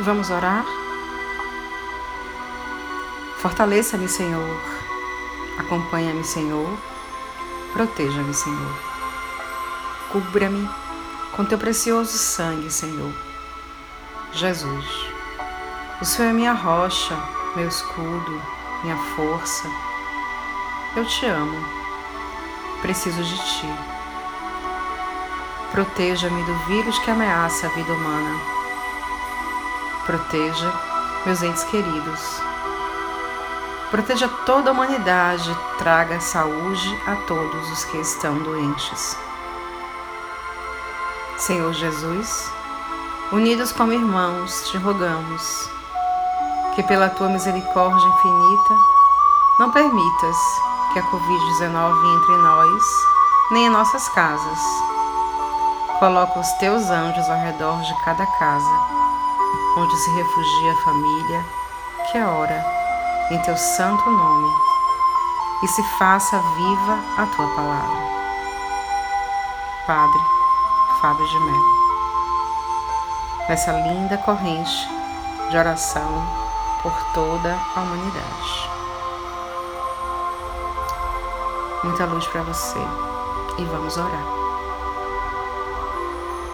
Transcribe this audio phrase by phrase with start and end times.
[0.00, 0.64] Vamos orar?
[3.38, 4.60] Fortaleça-me, Senhor.
[5.56, 6.68] Acompanha-me, Senhor.
[7.72, 8.74] Proteja-me, Senhor.
[10.10, 10.68] Cubra-me
[11.30, 13.12] com teu precioso sangue, Senhor.
[14.32, 14.84] Jesus,
[16.02, 17.16] o Senhor é minha rocha,
[17.54, 18.42] meu escudo,
[18.82, 19.68] minha força.
[20.96, 21.64] Eu te amo.
[22.82, 23.68] Preciso de ti.
[25.70, 28.53] Proteja-me do vírus que ameaça a vida humana
[30.06, 30.70] Proteja
[31.24, 32.20] meus entes queridos.
[33.90, 39.16] Proteja toda a humanidade, traga saúde a todos os que estão doentes.
[41.38, 42.50] Senhor Jesus,
[43.32, 45.70] unidos como irmãos, te rogamos
[46.74, 48.74] que, pela tua misericórdia infinita,
[49.58, 50.36] não permitas
[50.92, 52.84] que a Covid-19 entre nós,
[53.52, 54.58] nem em nossas casas.
[55.98, 58.94] Coloca os teus anjos ao redor de cada casa
[59.76, 61.44] onde se refugia a família,
[62.10, 62.64] que é ora
[63.30, 64.54] em teu santo nome,
[65.62, 68.04] e se faça viva a tua palavra.
[69.86, 70.20] Padre
[71.00, 71.74] Fábio de Mello.
[73.48, 74.88] Nessa linda corrente
[75.50, 76.26] de oração
[76.82, 78.70] por toda a humanidade.
[81.82, 82.78] Muita luz para você
[83.58, 84.43] e vamos orar.